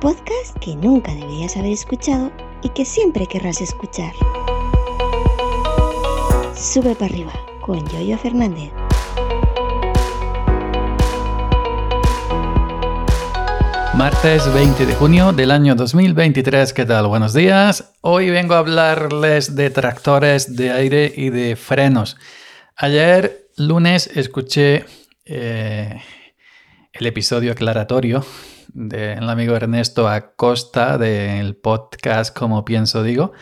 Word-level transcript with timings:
Podcast 0.00 0.56
que 0.62 0.74
nunca 0.76 1.12
deberías 1.12 1.58
haber 1.58 1.72
escuchado 1.72 2.32
y 2.62 2.70
que 2.70 2.86
siempre 2.86 3.26
querrás 3.26 3.60
escuchar. 3.60 4.14
Sube 6.56 6.94
para 6.94 7.12
arriba 7.12 7.32
con 7.60 7.86
Yoyo 7.90 8.16
Fernández. 8.16 8.72
Martes 13.94 14.50
20 14.54 14.86
de 14.86 14.94
junio 14.94 15.34
del 15.34 15.50
año 15.50 15.74
2023, 15.74 16.72
¿qué 16.72 16.86
tal? 16.86 17.06
Buenos 17.06 17.34
días. 17.34 17.92
Hoy 18.00 18.30
vengo 18.30 18.54
a 18.54 18.58
hablarles 18.60 19.54
de 19.54 19.68
tractores 19.68 20.56
de 20.56 20.70
aire 20.70 21.12
y 21.14 21.28
de 21.28 21.56
frenos. 21.56 22.16
Ayer, 22.74 23.50
lunes, 23.58 24.06
escuché 24.14 24.86
eh, 25.26 26.00
el 26.94 27.06
episodio 27.06 27.52
aclaratorio 27.52 28.24
del 28.72 29.28
amigo 29.28 29.56
Ernesto 29.56 30.08
Acosta 30.08 30.98
del 30.98 31.56
podcast 31.56 32.36
Como 32.36 32.64
Pienso 32.64 33.02
Digo. 33.02 33.32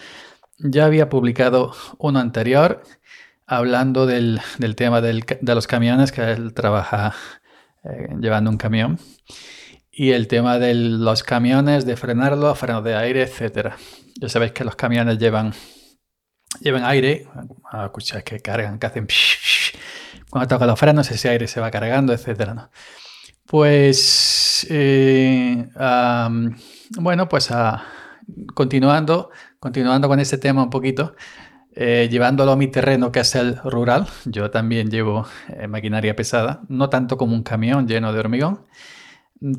Ya 0.59 0.87
había 0.87 1.09
publicado 1.09 1.75
uno 1.99 2.19
anterior 2.19 2.83
hablando 3.47 4.07
del, 4.07 4.41
tema 4.77 5.01
de 5.01 5.55
los 5.55 5.67
camiones, 5.67 6.13
que 6.13 6.23
él 6.33 6.53
trabaja 6.53 7.15
eh, 7.85 8.09
llevando 8.21 8.51
un 8.51 8.59
camión, 8.59 8.99
y 9.91 10.13
el 10.13 10.29
tema 10.29 10.59
de 10.59 10.75
los 10.75 11.23
camiones, 11.23 11.87
de 11.87 11.97
frenarlo, 11.97 12.55
freno 12.55 12.83
de 12.83 12.95
aire, 12.95 13.23
etc. 13.23 13.71
Ya 14.21 14.29
sabéis 14.29 14.53
que 14.53 14.65
los 14.65 14.77
camiones 14.77 15.19
llevan, 15.19 15.55
llevan 16.61 16.85
aire, 16.85 17.27
a 17.71 17.87
escuchar 17.87 18.23
que 18.23 18.41
cargan, 18.41 18.79
que 18.79 18.87
hacen... 18.87 19.09
Cuando 20.31 20.47
toca 20.47 20.67
los 20.67 20.79
frenos, 20.79 21.11
ese 21.11 21.31
aire 21.31 21.47
se 21.47 21.59
va 21.59 21.71
cargando, 21.71 22.13
etc. 22.13 22.69
Pues, 23.47 24.48
eh, 24.69 25.69
bueno, 26.99 27.29
pues 27.29 27.51
continuando, 28.55 29.31
continuando 29.59 30.09
con 30.09 30.21
este 30.21 30.39
tema 30.39 30.63
un 30.63 30.71
poquito, 30.71 31.15
eh, 31.73 32.09
llevándolo 32.11 32.53
a 32.53 32.57
mi 32.57 32.69
terreno 32.69 33.13
que 33.13 33.21
es 33.21 33.35
el 33.35 33.57
rural, 33.59 34.07
yo 34.25 34.51
también 34.51 34.91
llevo 34.91 35.27
eh, 35.49 35.69
maquinaria 35.69 36.17
pesada, 36.17 36.63
no 36.69 36.89
tanto 36.91 37.17
como 37.17 37.35
un 37.35 37.43
camión 37.43 37.87
lleno 37.87 38.13
de 38.13 38.21
hormigón. 38.21 38.67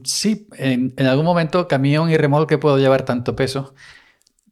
Sí, 0.04 0.48
en, 0.58 0.94
algún 1.08 1.24
momento 1.24 1.68
camión 1.68 2.10
y 2.10 2.18
remolque 2.18 2.58
puedo 2.58 2.78
llevar 2.78 3.04
tanto 3.06 3.36
peso, 3.36 3.74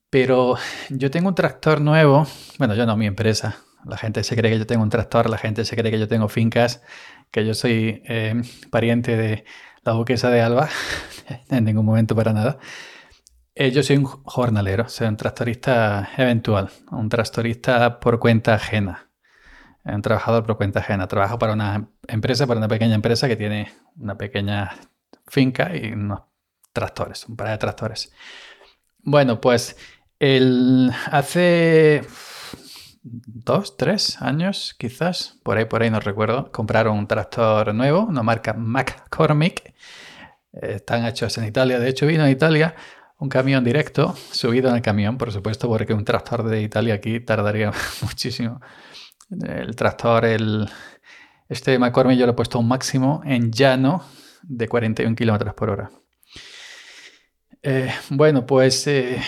pero 0.10 0.56
yo 0.90 1.12
tengo 1.12 1.30
un 1.30 1.36
tractor 1.36 1.82
nuevo, 1.82 2.26
bueno, 2.60 2.76
yo 2.76 2.86
no, 2.86 2.96
mi 2.96 3.08
empresa, 3.08 3.58
la 3.86 3.98
gente 3.98 4.24
se 4.24 4.36
cree 4.38 4.52
que 4.52 4.60
yo 4.60 4.68
tengo 4.68 4.84
un 4.84 4.90
tractor, 4.90 5.30
la 5.30 5.38
gente 5.38 5.66
se 5.66 5.76
cree 5.76 5.92
que 5.92 6.00
yo 6.00 6.08
tengo 6.08 6.30
fincas 6.30 6.82
que 7.32 7.46
yo 7.46 7.54
soy 7.54 8.04
pariente 8.72 9.18
de 9.18 9.46
la 9.88 9.94
duquesa 9.94 10.30
de 10.30 10.42
Alba, 10.42 10.68
en 11.50 11.64
ningún 11.64 11.86
momento 11.86 12.14
para 12.14 12.34
nada. 12.34 12.60
Eh, 13.56 13.72
yo 13.72 13.82
soy 13.84 13.96
un 13.96 14.04
jornalero, 14.04 14.90
soy 14.90 15.08
un 15.08 15.16
tractorista 15.16 16.10
eventual, 16.18 16.70
un 16.92 17.08
tractorista 17.08 18.02
por 18.02 18.20
cuenta 18.20 18.56
ajena, 18.56 19.10
un 19.86 20.02
trabajador 20.02 20.46
por 20.46 20.58
cuenta 20.58 20.82
ajena. 20.82 21.08
Trabajo 21.08 21.40
para 21.40 21.54
una 21.54 21.90
empresa, 22.06 22.46
para 22.46 22.58
una 22.58 22.68
pequeña 22.68 22.96
empresa 22.96 23.30
que 23.30 23.38
tiene 23.38 23.72
una 23.96 24.18
pequeña 24.18 24.76
finca 25.26 25.74
y 25.74 25.94
unos 25.94 26.20
tractores, 26.74 27.26
un 27.30 27.38
par 27.38 27.48
de 27.48 27.58
tractores. 27.58 28.12
Bueno, 29.00 29.40
pues 29.40 29.78
el, 30.20 30.92
hace 31.10 32.02
dos, 33.26 33.78
tres 33.78 34.22
años, 34.22 34.76
quizás, 34.78 35.40
por 35.44 35.58
ahí, 35.58 35.66
por 35.66 35.82
ahí 35.82 35.90
no 35.90 36.00
recuerdo, 36.00 36.52
compraron 36.52 36.98
un 36.98 37.08
tractor 37.08 37.74
nuevo, 37.74 38.06
una 38.06 38.24
marca 38.24 38.54
McCormick. 38.54 39.74
están 40.54 41.06
hechos 41.06 41.38
en 41.38 41.46
Italia, 41.46 41.80
de 41.80 41.90
hecho 41.90 42.08
vino 42.08 42.24
a 42.24 42.30
Italia 42.30 42.76
un 43.20 43.30
camión 43.30 43.64
directo, 43.64 44.16
subido 44.32 44.70
en 44.70 44.76
el 44.76 44.82
camión, 44.82 45.18
por 45.18 45.32
supuesto, 45.32 45.68
porque 45.68 45.94
un 45.94 46.06
tractor 46.06 46.44
de 46.44 46.62
Italia 46.62 46.96
aquí 46.96 47.20
tardaría 47.20 47.72
muchísimo. 48.02 48.62
El 49.30 49.76
tractor, 49.76 50.26
el, 50.26 50.70
este 51.50 51.80
McCormick 51.80 52.18
yo 52.18 52.26
lo 52.26 52.34
he 52.34 52.36
puesto 52.36 52.60
un 52.60 52.68
máximo 52.68 53.22
en 53.26 53.52
llano 53.52 54.04
de 54.44 54.68
41 54.68 55.16
kilómetros 55.16 55.54
por 55.56 55.70
hora. 55.70 55.90
Eh, 57.64 57.92
bueno, 58.10 58.46
pues 58.46 58.86
eh, 58.88 59.20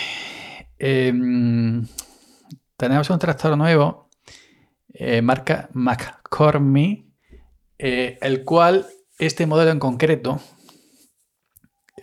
em, 0.78 1.84
tenemos 2.80 3.10
un 3.10 3.18
tractor 3.18 3.58
nuevo, 3.58 4.08
eh, 4.94 5.20
marca 5.20 5.68
McCormick, 5.74 7.04
eh, 7.76 8.18
el 8.22 8.42
cual 8.42 8.86
este 9.18 9.44
modelo 9.46 9.70
en 9.70 9.78
concreto, 9.78 10.40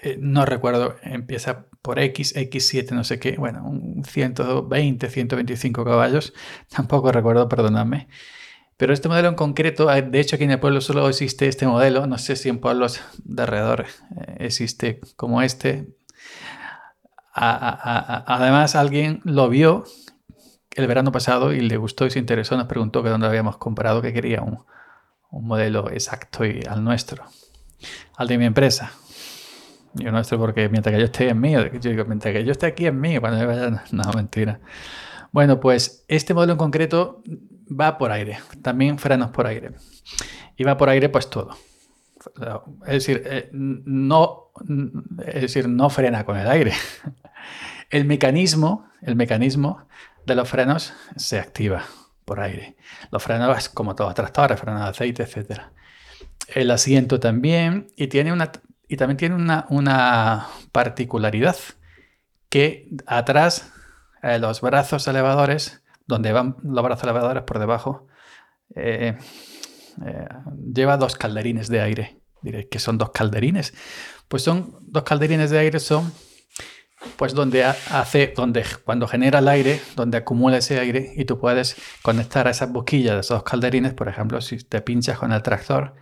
eh, 0.03 0.17
no 0.19 0.45
recuerdo, 0.45 0.95
empieza 1.01 1.65
por 1.81 1.97
X, 1.97 2.35
X7, 2.35 2.91
no 2.91 3.03
sé 3.03 3.17
qué, 3.17 3.37
bueno, 3.37 3.67
un 3.67 4.03
120, 4.05 5.09
125 5.09 5.83
caballos, 5.83 6.33
tampoco 6.69 7.11
recuerdo, 7.11 7.49
perdonadme. 7.49 8.07
Pero 8.77 8.93
este 8.93 9.09
modelo 9.09 9.29
en 9.29 9.35
concreto, 9.35 9.87
de 9.87 10.19
hecho 10.19 10.35
aquí 10.35 10.45
en 10.45 10.51
el 10.51 10.59
pueblo 10.59 10.81
solo 10.81 11.09
existe 11.09 11.47
este 11.47 11.65
modelo, 11.65 12.05
no 12.05 12.19
sé 12.19 12.35
si 12.35 12.49
en 12.49 12.59
pueblos 12.59 13.01
de 13.23 13.41
alrededor 13.41 13.87
existe 14.37 15.01
como 15.15 15.41
este. 15.41 15.87
además 17.33 18.75
alguien 18.75 19.21
lo 19.23 19.49
vio 19.49 19.85
el 20.77 20.85
verano 20.85 21.11
pasado 21.11 21.53
y 21.53 21.59
le 21.59 21.75
gustó 21.75 22.05
y 22.05 22.11
se 22.11 22.19
interesó, 22.19 22.55
nos 22.55 22.67
preguntó 22.67 23.01
que 23.01 23.09
dónde 23.09 23.25
habíamos 23.25 23.57
comprado, 23.57 24.01
que 24.01 24.13
quería 24.13 24.41
un, 24.41 24.63
modelo 25.31 25.89
exacto 25.89 26.45
y 26.45 26.61
al 26.69 26.83
nuestro, 26.83 27.25
al 28.15 28.27
de 28.27 28.37
mi 28.37 28.45
empresa. 28.45 28.91
Yo 29.93 30.11
nuestro 30.11 30.37
porque 30.37 30.69
mientras 30.69 30.93
que 30.93 30.99
yo 30.99 31.05
esté 31.05 31.29
en 31.29 31.41
mío, 31.41 31.65
yo 31.65 31.89
digo, 31.89 32.05
mientras 32.05 32.31
que 32.31 32.45
yo 32.45 32.51
esté 32.51 32.67
aquí 32.67 32.85
en 32.85 32.99
mío, 32.99 33.19
cuando 33.19 33.39
me 33.39 33.45
vaya, 33.45 33.83
no, 33.91 34.13
mentira. 34.13 34.59
Bueno, 35.31 35.59
pues 35.59 36.05
este 36.07 36.35
modelo 36.35 36.53
en 36.53 36.59
concreto 36.59 37.23
va 37.67 37.97
por 37.97 38.11
aire, 38.11 38.37
también 38.61 38.99
frenos 38.99 39.31
por 39.31 39.47
aire. 39.47 39.71
Y 40.55 40.63
va 40.63 40.77
por 40.77 40.89
aire 40.89 41.09
pues 41.09 41.29
todo. 41.29 41.57
Es 42.85 42.93
decir, 42.93 43.23
eh, 43.25 43.49
no, 43.51 44.51
es 45.25 45.41
decir, 45.41 45.67
no 45.67 45.89
frena 45.89 46.23
con 46.23 46.37
el 46.37 46.47
aire. 46.47 46.73
El 47.89 48.03
mecanismo, 48.03 48.89
el 49.01 49.15
mecanismo 49.15 49.87
de 50.27 50.35
los 50.35 50.49
frenos 50.49 50.93
se 51.15 51.39
activa 51.39 51.85
por 52.25 52.41
aire. 52.41 52.75
Los 53.11 53.23
frenos, 53.23 53.69
como 53.69 53.95
todos 53.95 54.09
los 54.09 54.15
tractores, 54.15 54.59
frenos 54.59 54.83
de 54.83 54.89
aceite, 54.89 55.23
etc. 55.23 55.61
El 56.49 56.69
asiento 56.69 57.19
también, 57.19 57.87
y, 57.95 58.07
tiene 58.07 58.33
una, 58.33 58.51
y 58.89 58.97
también 58.97 59.17
tiene 59.17 59.35
una, 59.35 60.47
particularidad, 60.73 61.55
que 62.49 62.89
atrás, 63.05 63.71
eh, 64.21 64.37
los 64.37 64.59
brazos 64.59 65.07
elevadores, 65.07 65.81
donde 66.05 66.33
van 66.33 66.57
los 66.61 66.83
brazos 66.83 67.03
elevadores 67.03 67.43
por 67.43 67.59
debajo, 67.59 68.07
eh, 68.75 69.17
eh, 70.05 70.27
lleva 70.73 70.97
dos 70.97 71.15
calderines 71.15 71.69
de 71.69 71.79
aire. 71.79 72.21
Diréis 72.41 72.67
que 72.69 72.79
son 72.79 72.97
dos 72.97 73.11
calderines. 73.11 73.73
Pues 74.27 74.43
son 74.43 74.77
dos 74.81 75.03
calderines 75.03 75.51
de 75.51 75.59
aire, 75.59 75.79
son 75.79 76.11
pues 77.17 77.33
donde 77.33 77.63
hace, 77.63 78.33
donde 78.35 78.63
cuando 78.85 79.07
genera 79.07 79.39
el 79.39 79.47
aire, 79.47 79.81
donde 79.95 80.17
acumula 80.17 80.57
ese 80.57 80.79
aire 80.79 81.13
y 81.15 81.25
tú 81.25 81.39
puedes 81.39 81.75
conectar 82.01 82.47
a 82.47 82.51
esas 82.51 82.71
boquillas 82.71 83.15
de 83.15 83.21
esos 83.21 83.43
calderines, 83.43 83.93
por 83.93 84.07
ejemplo, 84.07 84.39
si 84.41 84.57
te 84.57 84.81
pinchas 84.81 85.17
con 85.17 85.31
el 85.31 85.41
tractor, 85.41 85.95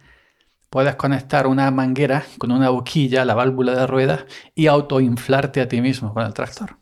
puedes 0.69 0.95
conectar 0.95 1.47
una 1.47 1.71
manguera 1.71 2.25
con 2.37 2.51
una 2.51 2.69
boquilla 2.69 3.23
la 3.23 3.33
válvula 3.33 3.73
de 3.75 3.87
ruedas 3.87 4.25
y 4.53 4.67
autoinflarte 4.67 5.62
a 5.62 5.67
ti 5.69 5.81
mismo 5.81 6.13
con 6.13 6.25
el 6.25 6.33
tractor. 6.33 6.77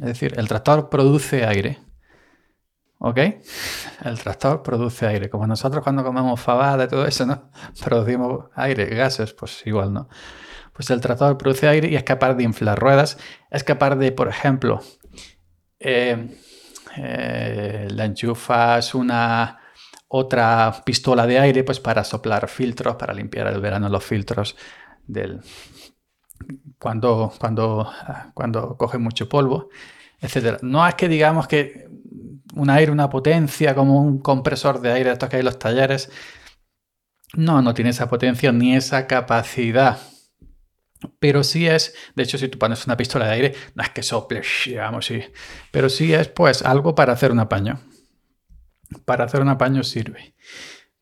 Es 0.00 0.06
decir, 0.06 0.34
el 0.38 0.48
tractor 0.48 0.88
produce 0.88 1.44
aire. 1.44 1.78
¿Ok? 2.98 3.18
El 4.04 4.18
tractor 4.20 4.62
produce 4.62 5.06
aire. 5.08 5.28
Como 5.28 5.46
nosotros 5.46 5.82
cuando 5.82 6.04
comemos 6.04 6.40
fabada 6.40 6.84
y 6.84 6.88
todo 6.88 7.04
eso, 7.04 7.26
¿no? 7.26 7.50
Producimos 7.84 8.46
aire, 8.54 8.86
gases, 8.86 9.32
pues 9.32 9.66
igual, 9.66 9.92
¿no? 9.92 10.08
Pues 10.72 10.90
el 10.90 11.00
tractor 11.00 11.36
produce 11.36 11.68
aire 11.68 11.88
y 11.88 11.96
es 11.96 12.02
capaz 12.02 12.34
de 12.34 12.44
inflar 12.44 12.78
ruedas, 12.78 13.18
es 13.50 13.64
capaz 13.64 13.96
de, 13.96 14.12
por 14.12 14.28
ejemplo, 14.28 14.80
eh, 15.78 16.28
eh, 16.96 17.88
le 17.90 18.04
enchufas 18.04 18.94
una 18.94 19.58
otra 20.08 20.82
pistola 20.84 21.26
de 21.26 21.38
aire 21.38 21.64
pues 21.64 21.80
para 21.80 22.04
soplar 22.04 22.48
filtros, 22.48 22.96
para 22.96 23.14
limpiar 23.14 23.46
el 23.48 23.60
verano 23.60 23.88
los 23.88 24.04
filtros 24.04 24.56
del 25.06 25.40
cuando, 26.78 27.32
cuando, 27.38 27.90
cuando 28.34 28.76
coge 28.76 28.98
mucho 28.98 29.28
polvo, 29.28 29.68
etc. 30.20 30.58
No 30.62 30.86
es 30.86 30.94
que 30.96 31.08
digamos 31.08 31.46
que 31.46 31.88
un 32.54 32.70
aire, 32.70 32.92
una 32.92 33.08
potencia 33.08 33.74
como 33.74 34.02
un 34.02 34.18
compresor 34.18 34.80
de 34.80 34.92
aire, 34.92 35.12
estos 35.12 35.28
que 35.28 35.36
hay 35.36 35.40
en 35.40 35.46
los 35.46 35.58
talleres, 35.58 36.10
no, 37.34 37.62
no 37.62 37.72
tiene 37.72 37.90
esa 37.90 38.08
potencia 38.08 38.52
ni 38.52 38.74
esa 38.74 39.06
capacidad 39.06 39.98
pero 41.18 41.42
sí 41.44 41.66
es, 41.66 41.94
de 42.14 42.22
hecho, 42.22 42.38
si 42.38 42.48
tú 42.48 42.58
pones 42.58 42.86
una 42.86 42.96
pistola 42.96 43.26
de 43.26 43.32
aire, 43.32 43.54
no 43.74 43.82
es 43.82 43.90
que 43.90 44.02
sople, 44.02 44.42
sí. 44.44 44.76
Pero 45.70 45.88
sí 45.88 46.12
es, 46.14 46.28
pues, 46.28 46.62
algo 46.62 46.94
para 46.94 47.12
hacer 47.12 47.32
un 47.32 47.40
apaño. 47.40 47.80
Para 49.04 49.24
hacer 49.24 49.40
un 49.40 49.48
apaño 49.48 49.82
sirve. 49.82 50.34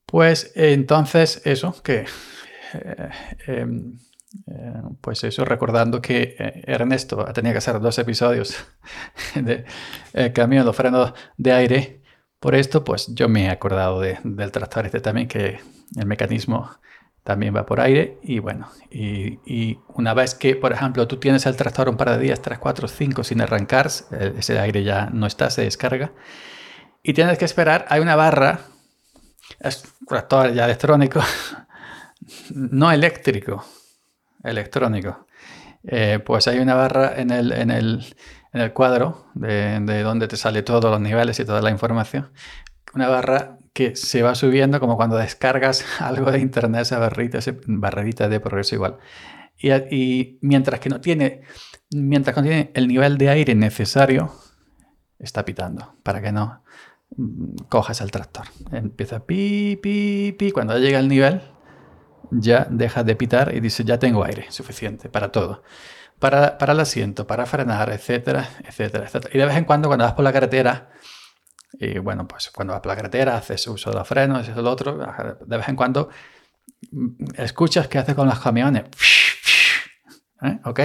Pues 0.06 0.52
entonces, 0.54 1.42
eso, 1.44 1.74
que 1.82 2.06
eh, 2.74 3.10
em, 3.46 3.98
Eh, 4.46 4.82
pues 5.00 5.24
eso, 5.24 5.44
recordando 5.44 6.00
que 6.00 6.36
eh, 6.38 6.62
Ernesto 6.66 7.24
tenía 7.34 7.50
que 7.52 7.58
hacer 7.58 7.80
dos 7.80 7.98
episodios 7.98 8.64
de 9.34 9.64
cambio 10.32 10.62
los 10.64 10.76
frenos 10.76 11.14
de 11.36 11.52
aire. 11.52 12.02
Por 12.38 12.54
esto, 12.54 12.84
pues 12.84 13.08
yo 13.14 13.28
me 13.28 13.46
he 13.46 13.50
acordado 13.50 14.00
del 14.00 14.52
tractor 14.52 14.86
este 14.86 15.00
también, 15.00 15.28
que 15.28 15.60
el 15.96 16.06
mecanismo 16.06 16.70
también 17.24 17.54
va 17.54 17.66
por 17.66 17.80
aire. 17.80 18.18
Y 18.22 18.38
bueno, 18.38 18.68
y, 18.90 19.78
una 19.88 20.14
vez 20.14 20.34
que, 20.34 20.56
por 20.56 20.72
ejemplo, 20.72 21.06
tú 21.06 21.18
tienes 21.18 21.46
el 21.46 21.56
tractor 21.56 21.88
un 21.88 21.96
par 21.96 22.10
de 22.10 22.18
días, 22.18 22.40
3, 22.40 22.58
4, 22.58 22.88
5 22.88 23.24
sin 23.24 23.40
arrancar, 23.40 23.88
ese 24.36 24.58
aire 24.58 24.82
ya 24.84 25.10
no 25.12 25.26
está, 25.26 25.50
se 25.50 25.62
descarga. 25.62 26.12
Y 27.02 27.12
tienes 27.14 27.38
que 27.38 27.44
esperar, 27.44 27.86
hay 27.88 28.00
una 28.00 28.16
barra, 28.16 28.60
es 29.60 29.84
un 30.00 30.06
tractor 30.06 30.52
ya 30.52 30.64
electrónico, 30.64 31.20
no 32.50 32.92
eléctrico, 32.92 33.64
electrónico. 34.42 35.26
Eh, 35.82 36.18
pues 36.24 36.46
hay 36.46 36.58
una 36.58 36.74
barra 36.74 37.14
en 37.16 37.30
el, 37.30 37.52
en 37.52 37.70
el, 37.70 38.04
en 38.52 38.60
el 38.60 38.72
cuadro 38.74 39.30
de, 39.34 39.80
de, 39.80 40.02
donde 40.02 40.28
te 40.28 40.36
sale 40.36 40.62
todos 40.62 40.90
los 40.90 41.00
niveles 41.00 41.40
y 41.40 41.44
toda 41.46 41.62
la 41.62 41.70
información. 41.70 42.30
Una 42.92 43.08
barra 43.08 43.59
que 43.72 43.96
se 43.96 44.22
va 44.22 44.34
subiendo 44.34 44.80
como 44.80 44.96
cuando 44.96 45.16
descargas 45.16 45.84
algo 46.00 46.30
de 46.30 46.40
internet, 46.40 46.82
esa 46.82 46.98
barrita, 46.98 47.38
esa 47.38 47.54
barrerita 47.66 48.28
de 48.28 48.40
progreso 48.40 48.74
igual. 48.74 48.98
Y, 49.62 50.38
mientras 50.40 50.80
que 50.80 50.88
no 50.88 51.00
tiene, 51.00 51.42
mientras 51.90 52.36
no 52.36 52.42
el 52.50 52.88
nivel 52.88 53.18
de 53.18 53.28
aire 53.28 53.54
necesario, 53.54 54.32
está 55.18 55.44
pitando 55.44 55.96
para 56.02 56.22
que 56.22 56.32
no 56.32 56.62
mm, 57.16 57.66
cojas 57.68 58.00
el 58.00 58.10
tractor. 58.10 58.46
Empieza 58.72 59.26
pi, 59.26 59.78
pi, 59.82 60.34
pi. 60.38 60.50
Cuando 60.50 60.78
llega 60.78 60.98
el 60.98 61.08
nivel, 61.08 61.42
ya 62.30 62.66
deja 62.70 63.04
de 63.04 63.16
pitar 63.16 63.54
y 63.54 63.60
dice, 63.60 63.84
ya 63.84 63.98
tengo 63.98 64.24
aire 64.24 64.46
suficiente 64.50 65.10
para 65.10 65.30
todo. 65.30 65.62
Para, 66.18 66.58
para 66.58 66.72
el 66.72 66.80
asiento, 66.80 67.26
para 67.26 67.46
frenar, 67.46 67.90
etcétera, 67.90 68.48
etcétera, 68.64 69.04
etcétera. 69.04 69.34
Y 69.34 69.38
de 69.38 69.46
vez 69.46 69.56
en 69.56 69.64
cuando, 69.64 69.88
cuando 69.88 70.04
vas 70.04 70.14
por 70.14 70.24
la 70.24 70.32
carretera, 70.32 70.90
y 71.72 71.98
bueno, 71.98 72.26
pues 72.26 72.50
cuando 72.50 72.72
vas 72.72 72.80
por 72.80 72.90
la 72.90 72.96
carretera, 72.96 73.36
haces 73.36 73.66
uso 73.66 73.90
de 73.90 73.96
los 73.96 74.08
frenos, 74.08 74.48
y 74.48 74.52
lo 74.52 74.70
otro, 74.70 74.98
de 74.98 75.56
vez 75.56 75.68
en 75.68 75.76
cuando 75.76 76.08
mm, 76.90 77.24
escuchas 77.36 77.88
qué 77.88 77.98
hace 77.98 78.14
con 78.14 78.28
los 78.28 78.38
camiones. 78.38 78.84
¿Eh? 80.42 80.58
¿Ok? 80.64 80.80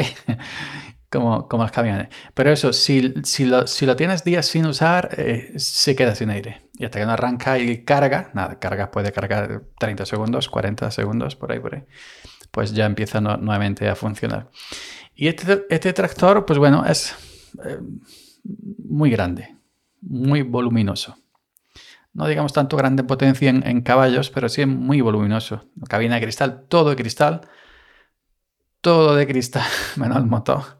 como, 1.11 1.47
como 1.47 1.63
los 1.63 1.71
camiones. 1.71 2.09
Pero 2.33 2.51
eso, 2.51 2.73
si, 2.73 3.13
si, 3.23 3.45
lo, 3.45 3.67
si 3.67 3.85
lo 3.85 3.95
tienes 3.95 4.23
días 4.23 4.45
sin 4.45 4.65
usar, 4.65 5.09
eh, 5.17 5.53
se 5.57 5.95
queda 5.95 6.15
sin 6.15 6.29
aire. 6.29 6.69
Y 6.73 6.85
hasta 6.85 6.99
que 6.99 7.05
no 7.05 7.13
arranca 7.13 7.57
y 7.57 7.83
carga, 7.83 8.31
nada, 8.33 8.59
carga 8.59 8.91
puede 8.91 9.11
cargar 9.11 9.63
30 9.79 10.05
segundos, 10.05 10.49
40 10.49 10.91
segundos, 10.91 11.35
por 11.35 11.51
ahí, 11.51 11.59
por 11.59 11.75
ahí, 11.75 11.83
pues 12.51 12.73
ya 12.73 12.85
empieza 12.85 13.21
nuevamente 13.21 13.87
a 13.87 13.95
funcionar. 13.95 14.49
Y 15.15 15.27
este, 15.27 15.65
este 15.69 15.93
tractor, 15.93 16.45
pues 16.45 16.59
bueno, 16.59 16.85
es 16.85 17.15
eh, 17.63 17.79
muy 18.43 19.09
grande, 19.09 19.54
muy 20.05 20.41
voluminoso. 20.41 21.17
No 22.13 22.27
digamos 22.27 22.53
tanto 22.53 22.77
grande 22.77 23.03
potencia 23.03 23.49
en, 23.49 23.81
caballos, 23.81 24.29
pero 24.29 24.47
sí 24.47 24.65
muy 24.65 25.01
voluminoso. 25.01 25.65
Cabina 25.89 26.15
de 26.15 26.21
cristal, 26.21 26.65
todo 26.69 26.91
de 26.91 26.95
cristal, 26.95 27.41
todo 28.79 29.15
de 29.15 29.27
cristal, 29.27 29.67
menos 29.97 30.17
el 30.17 30.25
motor. 30.25 30.79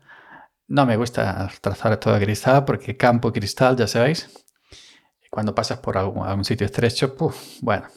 No 0.67 0.85
me 0.85 0.95
gusta 0.95 1.49
trazar 1.61 1.97
todo 1.97 2.13
de 2.13 2.21
cristal 2.21 2.63
porque 2.65 2.95
campo 2.95 3.33
cristal, 3.33 3.75
ya 3.75 3.87
sabéis. 3.87 4.29
Cuando 5.29 5.53
pasas 5.53 5.79
por 5.79 5.97
algún, 5.97 6.45
sitio 6.45 6.65
estrecho, 6.65 7.15
bueno. 7.61 7.87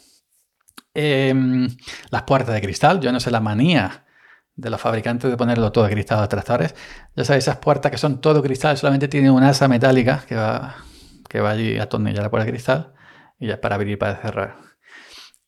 Em, 0.93 1.69
las 2.11 2.23
puertas 2.25 2.55
de 2.55 2.61
cristal, 2.61 3.01
yo 3.01 3.13
no 3.13 3.21
sé 3.21 3.31
la 3.31 3.41
manía 3.41 4.05
de 4.57 4.71
los 4.71 4.81
fabricantes 4.81 5.31
de 5.31 5.37
ponerlo 5.37 5.71
todo 5.71 5.85
de 5.85 5.93
cristal 5.93 6.19
a 6.19 6.23
los 6.23 6.29
tractores. 6.29 6.75
Ya 7.15 7.25
sabéis, 7.25 7.45
esas 7.45 7.59
puertas 7.59 7.93
que 7.93 7.99
son 7.99 8.21
todo 8.21 8.43
cristal, 8.43 8.77
solamente 8.77 9.07
tienen 9.07 9.31
una 9.31 9.51
asa 9.51 9.69
metálica 9.69 10.25
que 10.27 10.35
va, 10.35 10.77
que 11.29 11.41
va 11.41 11.51
allí 11.51 11.79
a 11.79 11.85
atornillar 11.85 12.23
la 12.23 12.31
puerta 12.31 12.49
cristal 12.49 12.95
y 13.39 13.49
ya 13.49 13.61
para 13.61 13.77
abrir 13.77 13.93
y 13.93 13.97
para 13.97 14.17
cerrar. 14.17 14.57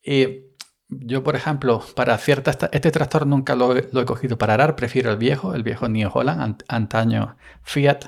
Y 0.02 0.50
yo, 0.88 1.22
por 1.22 1.36
ejemplo, 1.36 1.82
para 1.94 2.18
ciertas... 2.18 2.58
Este 2.72 2.90
tractor 2.90 3.26
nunca 3.26 3.54
lo, 3.54 3.76
he 3.76 4.04
cogido 4.04 4.38
para 4.38 4.54
arar, 4.54 4.76
prefiero 4.76 5.10
el 5.10 5.16
viejo, 5.16 5.54
el 5.54 5.62
viejo 5.62 5.88
New 5.88 6.10
Holland, 6.12 6.64
antaño 6.68 7.36
Fiat, 7.62 8.06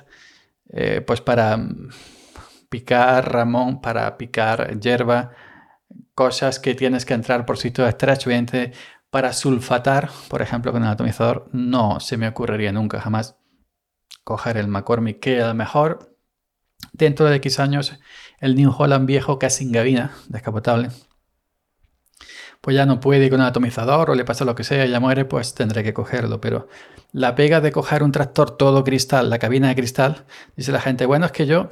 eh, 0.71 1.01
pues 1.01 1.21
para 1.21 1.57
mm, 1.57 1.91
picar 2.69 3.33
ramón, 3.33 3.81
para 3.81 4.17
picar 4.17 4.81
hierba, 4.81 5.31
cosas 6.15 6.59
que 6.59 6.75
tienes 6.75 7.05
que 7.05 7.15
entrar 7.15 7.47
por 7.47 7.59
sitio 7.59 7.87
estrecho, 7.87 8.31
evidente, 8.31 8.73
para 9.11 9.33
sulfatar, 9.33 10.11
por 10.29 10.43
ejemplo, 10.43 10.73
con 10.73 10.83
el 10.83 10.89
atomizador, 10.89 11.49
no 11.53 12.01
se 12.01 12.17
me 12.17 12.29
ocurriría 12.29 12.73
nunca 12.73 13.01
jamás 13.01 13.37
coger 14.25 14.57
el 14.57 14.69
McCormick, 14.69 15.21
que 15.21 15.43
a 15.43 15.49
lo 15.49 15.55
mejor 15.55 16.12
dentro 16.93 17.27
de 17.27 17.37
X 17.37 17.61
años 17.61 17.99
el 18.41 18.55
New 18.55 18.75
Holland 18.77 19.07
viejo 19.07 19.39
que 19.39 19.47
es 19.47 19.55
sin 19.55 19.73
gabina 19.73 20.13
descapotable 20.29 20.91
pues 22.63 22.77
ya 22.77 22.87
no 22.87 23.01
puede 23.01 23.25
ir 23.25 23.31
con 23.31 23.41
el 23.41 23.47
atomizador 23.47 24.09
o 24.09 24.15
le 24.15 24.25
pasa 24.25 24.45
lo 24.45 24.55
que 24.55 24.63
sea, 24.63 24.87
ya 24.87 25.01
muere, 25.01 25.25
pues 25.25 25.53
tendré 25.53 25.83
que 25.83 25.93
cogerlo. 25.93 26.41
Pero 26.41 26.69
la 27.11 27.35
pega 27.35 27.61
de 27.61 27.73
coger 27.73 28.05
un 28.05 28.13
tractor 28.13 28.57
todo 28.57 28.85
cristal, 28.85 29.29
la 29.31 29.41
cabina 29.41 29.69
de 29.69 29.75
cristal, 29.75 30.25
dice 30.57 30.71
la 30.71 30.81
gente, 30.81 31.05
bueno, 31.05 31.27
es 31.27 31.33
que 31.33 31.45
yo, 31.45 31.71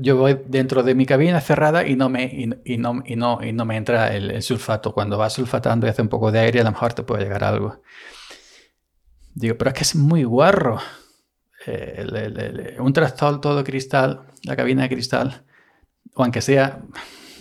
yo 0.00 0.18
voy 0.18 0.38
dentro 0.46 0.82
de 0.82 0.94
mi 0.94 1.06
cabina 1.06 1.40
cerrada 1.40 1.86
y 1.86 1.96
no 1.96 2.10
me, 2.10 2.24
y, 2.62 2.76
no, 2.76 3.02
y 3.06 3.16
no, 3.16 3.38
y 3.42 3.52
no 3.54 3.64
me 3.64 3.78
entra 3.78 4.14
el, 4.14 4.42
sulfato. 4.42 4.92
Cuando 4.92 5.16
va 5.16 5.30
sulfatando 5.30 5.86
y 5.86 5.90
hace 5.90 6.02
un 6.02 6.08
poco 6.08 6.30
de 6.30 6.40
aire, 6.40 6.60
a 6.60 6.64
lo 6.64 6.70
mejor 6.70 6.92
te 6.92 7.02
puede 7.02 7.24
llegar 7.24 7.42
algo. 7.42 7.80
Digo, 9.34 9.56
pero 9.56 9.70
es 9.70 9.76
que 9.76 9.82
es 9.84 9.96
muy 9.96 10.24
guarro. 10.24 10.78
Un 12.78 12.92
tractor 12.92 13.40
todo 13.40 13.64
cristal, 13.64 14.26
la 14.42 14.56
cabina 14.56 14.82
de 14.82 14.88
cristal, 14.88 15.44
o 16.14 16.22
aunque 16.22 16.40
sea 16.40 16.82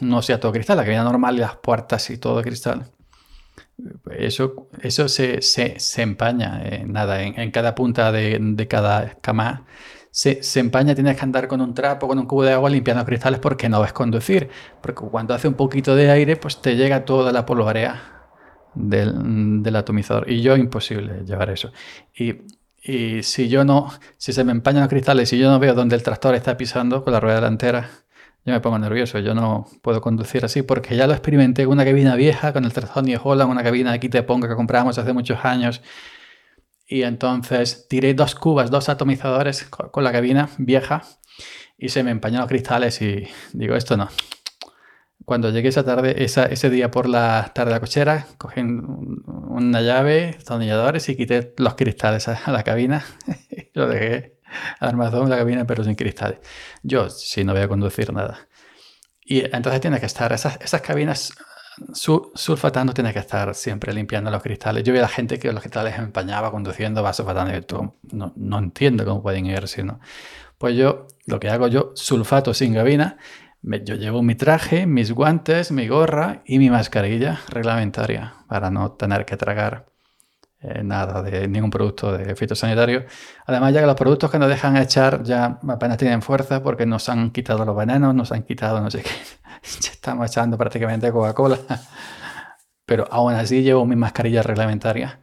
no 0.03 0.21
sea 0.21 0.39
todo 0.39 0.51
cristal, 0.51 0.77
la 0.77 0.83
cabina 0.83 1.03
normal 1.03 1.35
y 1.35 1.39
las 1.39 1.55
puertas 1.57 2.09
y 2.09 2.17
todo 2.17 2.41
cristal. 2.41 2.91
Eso, 4.11 4.69
eso 4.81 5.07
se, 5.07 5.41
empaña, 5.97 6.61
eh, 6.63 6.83
nada, 6.85 7.21
en, 7.23 7.51
cada 7.51 7.75
punta 7.75 8.11
de, 8.11 8.67
cada 8.69 9.15
cama 9.15 9.65
se, 10.11 10.41
empaña, 10.59 10.93
tienes 10.93 11.17
que 11.17 11.23
andar 11.23 11.47
con 11.47 11.59
un 11.59 11.73
trapo, 11.73 12.07
con 12.07 12.19
un 12.19 12.25
cubo 12.27 12.43
de 12.43 12.53
agua 12.53 12.69
limpiando 12.69 13.03
cristales 13.03 13.39
porque 13.39 13.67
no 13.69 13.81
ves 13.81 13.93
conducir, 13.93 14.49
porque 14.81 15.05
cuando 15.09 15.33
hace 15.33 15.47
un 15.47 15.55
poquito 15.55 15.95
de 15.95 16.11
aire, 16.11 16.35
pues 16.35 16.61
te 16.61 16.75
llega 16.75 17.03
toda 17.03 17.31
la 17.31 17.45
polvarea 17.45 18.27
del, 18.75 19.63
del 19.63 19.75
atomizador 19.75 20.29
y 20.29 20.41
yo 20.41 20.55
imposible 20.55 21.23
llevar 21.25 21.49
eso. 21.49 21.71
Y, 22.15 22.35
y 22.83 23.23
si 23.23 23.47
yo 23.47 23.63
no, 23.63 23.91
si 24.17 24.33
se 24.33 24.43
me 24.43 24.51
empañan 24.51 24.81
los 24.81 24.89
cristales 24.89 25.31
y 25.31 25.37
yo 25.37 25.49
no 25.49 25.57
veo 25.59 25.73
dónde 25.73 25.95
el 25.95 26.03
tractor 26.03 26.35
está 26.35 26.57
pisando 26.57 27.03
con 27.03 27.13
la 27.13 27.19
rueda 27.19 27.35
delantera, 27.35 27.89
yo 28.45 28.51
me 28.51 28.59
pongo 28.59 28.77
nervioso, 28.77 29.19
yo 29.19 29.33
no 29.33 29.67
puedo 29.81 30.01
conducir 30.01 30.43
así 30.43 30.63
porque 30.63 30.97
ya 30.97 31.07
lo 31.07 31.13
experimenté 31.13 31.63
con 31.63 31.73
una 31.73 31.85
cabina 31.85 32.15
vieja, 32.15 32.51
con 32.51 32.65
el 32.65 32.73
Tractor 32.73 33.03
New 33.03 33.17
Holland, 33.23 33.49
una 33.49 33.63
cabina 33.63 33.93
de 33.93 34.01
quite 34.01 34.21
ponga 34.23 34.49
que 34.49 34.55
compramos 34.55 34.97
hace 34.97 35.13
muchos 35.13 35.45
años. 35.45 35.81
Y 36.85 37.03
entonces 37.03 37.87
tiré 37.87 38.13
dos 38.13 38.35
cubas, 38.35 38.69
dos 38.69 38.89
atomizadores 38.89 39.63
con 39.63 40.03
la 40.03 40.11
cabina 40.11 40.49
vieja 40.57 41.03
y 41.77 41.89
se 41.89 42.03
me 42.03 42.11
empañaron 42.11 42.41
los 42.41 42.49
cristales 42.49 43.01
y 43.01 43.27
digo, 43.53 43.75
esto 43.75 43.95
no. 43.95 44.09
Cuando 45.25 45.49
llegué 45.49 45.69
esa 45.69 45.83
tarde, 45.83 46.15
ese 46.23 46.69
día 46.69 46.91
por 46.91 47.07
la 47.07 47.51
tarde 47.53 47.69
de 47.69 47.75
la 47.75 47.79
cochera, 47.79 48.27
cogí 48.37 48.61
una 48.61 49.81
llave, 49.81 50.37
tornilladores 50.45 51.07
y 51.09 51.15
quité 51.15 51.53
los 51.57 51.75
cristales 51.75 52.27
a 52.27 52.51
la 52.51 52.63
cabina 52.63 53.05
lo 53.73 53.87
dejé 53.87 54.39
armazón 54.79 55.29
la 55.29 55.37
cabina, 55.37 55.65
pero 55.65 55.83
sin 55.83 55.95
cristales. 55.95 56.39
Yo 56.83 57.09
sí 57.09 57.43
no 57.43 57.53
voy 57.53 57.61
a 57.63 57.67
conducir 57.67 58.13
nada. 58.13 58.47
Y 59.25 59.39
entonces 59.55 59.81
tiene 59.81 59.99
que 59.99 60.05
estar, 60.05 60.31
esas, 60.33 60.59
esas 60.61 60.81
cabinas 60.81 61.33
sulfatando 61.93 62.93
tiene 62.93 63.11
que 63.13 63.19
estar 63.19 63.55
siempre 63.55 63.93
limpiando 63.93 64.29
los 64.29 64.43
cristales. 64.43 64.83
Yo 64.83 64.93
veo 64.93 65.01
a 65.01 65.07
la 65.07 65.09
gente 65.09 65.39
que 65.39 65.51
los 65.51 65.61
cristales 65.61 65.97
empañaba 65.97 66.51
conduciendo, 66.51 67.01
va 67.01 67.13
sulfatando 67.13 67.55
y 67.55 67.61
tú, 67.61 67.95
no, 68.11 68.33
no 68.35 68.59
entiendo 68.59 69.05
cómo 69.05 69.23
pueden 69.23 69.45
ir 69.47 69.67
si 69.67 69.83
no. 69.83 69.99
Pues 70.57 70.75
yo, 70.75 71.07
lo 71.25 71.39
que 71.39 71.49
hago 71.49 71.67
yo, 71.67 71.91
sulfato 71.95 72.53
sin 72.53 72.73
cabina, 72.73 73.17
yo 73.63 73.95
llevo 73.95 74.21
mi 74.21 74.35
traje, 74.35 74.85
mis 74.85 75.11
guantes, 75.11 75.71
mi 75.71 75.87
gorra 75.87 76.41
y 76.45 76.59
mi 76.59 76.69
mascarilla 76.69 77.39
reglamentaria 77.47 78.33
para 78.47 78.69
no 78.69 78.91
tener 78.91 79.25
que 79.25 79.37
tragar 79.37 79.85
eh, 80.59 80.81
nada 80.83 81.21
de 81.21 81.47
ningún 81.47 81.69
producto 81.69 82.11
de 82.17 82.35
fitosanitario. 82.35 83.05
Además, 83.45 83.73
ya 83.73 83.81
que 83.81 83.87
los 83.87 83.95
productos 83.95 84.31
que 84.31 84.39
nos 84.39 84.47
dejan 84.47 84.77
echar 84.77 85.23
ya 85.23 85.59
apenas 85.67 85.97
tienen 85.97 86.21
fuerza 86.21 86.63
porque 86.63 86.85
nos 86.85 87.09
han 87.09 87.31
quitado 87.31 87.65
los 87.65 87.75
venenos, 87.75 88.15
nos 88.15 88.31
han 88.31 88.43
quitado 88.43 88.79
no 88.79 88.89
sé 88.89 89.01
qué. 89.01 89.09
ya 89.81 89.91
estamos 89.91 90.29
echando 90.29 90.57
prácticamente 90.57 91.11
Coca-Cola. 91.11 91.57
Pero 92.85 93.07
aún 93.11 93.33
así 93.33 93.61
llevo 93.61 93.85
mi 93.85 93.95
mascarilla 93.95 94.41
reglamentaria. 94.43 95.19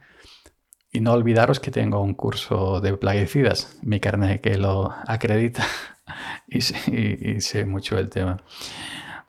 Y 0.91 0.99
no 0.99 1.13
olvidaros 1.13 1.59
que 1.59 1.71
tengo 1.71 2.01
un 2.01 2.13
curso 2.13 2.81
de 2.81 2.97
plaguicidas, 2.97 3.77
mi 3.81 3.99
carne 3.99 4.41
que 4.41 4.57
lo 4.57 4.93
acredita 5.07 5.63
y, 6.51 7.41
sé 7.41 7.65
mucho 7.65 7.97
el 7.97 8.09
tema. 8.09 8.37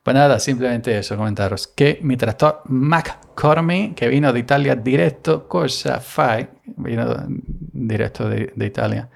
Pues 0.03 0.15
nada, 0.15 0.41
simplemente 0.41 0.99
eso, 0.99 1.17
comentaros 1.17 1.69
que 1.69 2.01
mi 2.03 2.17
tractor 2.17 2.63
McCormick, 2.65 3.95
que 3.95 4.09
vino 4.09 4.33
de 4.33 4.41
Italia 4.41 4.75
directo, 4.75 5.47
cosa 5.47 6.01
fai, 6.01 6.49
vino 6.65 7.25
directo 7.29 8.29
de, 8.29 8.53
Italia, 8.67 9.09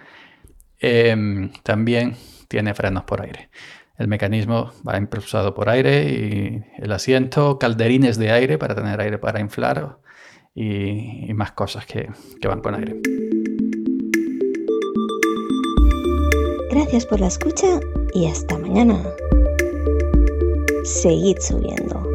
em, 0.79 1.51
también 1.65 2.15
tiene 2.47 2.73
frenos 2.75 3.03
por 3.03 3.21
aire. 3.21 3.51
El 3.99 4.07
mecanismo 4.07 4.73
va 4.87 4.97
impulsado 4.97 5.55
por 5.55 5.69
aire 5.69 6.05
y 6.05 6.65
el 6.79 6.93
asiento, 6.93 7.59
calderines 7.59 8.17
de 8.19 8.31
aire 8.31 8.59
para 8.59 8.75
tener 8.77 9.01
aire 9.01 9.19
para 9.19 9.41
inflar 9.41 9.99
y, 10.55 11.33
más 11.35 11.51
cosas 11.53 11.85
que, 11.85 12.09
que 12.41 12.47
van 12.47 12.61
con 12.61 12.77
aire. 12.77 13.01
Gracias 16.71 17.07
por 17.07 17.21
la 17.21 17.27
escucha 17.27 17.81
y 18.17 18.25
hasta 18.25 18.57
mañana 18.57 18.99
seguid 20.85 21.37
subiendo. 21.39 22.06